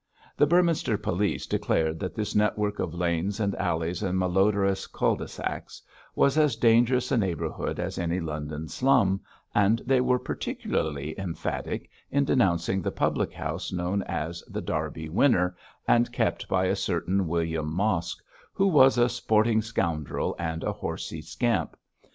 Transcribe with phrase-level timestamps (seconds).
[0.35, 5.27] The Beorminster police declared that this network of lanes and alleys and malodorous cul de
[5.27, 5.79] sacs
[6.15, 9.21] was as dangerous a neighbourhood as any London slum,
[9.53, 15.55] and they were particularly emphatic in denouncing the public house known as The Derby Winner,
[15.87, 18.23] and kept by a certain William Mosk,
[18.53, 21.77] who was a sporting scoundrel and a horsey scamp.